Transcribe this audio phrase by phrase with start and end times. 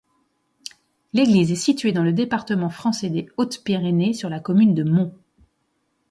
[1.13, 5.13] L'église est située dans le département français des Hautes-Pyrénées, sur la commune de Mont.